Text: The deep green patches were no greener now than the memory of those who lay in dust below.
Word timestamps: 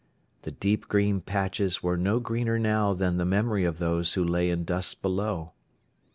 The 0.41 0.51
deep 0.51 0.87
green 0.87 1.21
patches 1.21 1.83
were 1.83 1.95
no 1.95 2.19
greener 2.19 2.57
now 2.57 2.95
than 2.95 3.17
the 3.17 3.23
memory 3.23 3.65
of 3.65 3.77
those 3.77 4.15
who 4.15 4.23
lay 4.23 4.49
in 4.49 4.63
dust 4.63 5.03
below. 5.03 5.51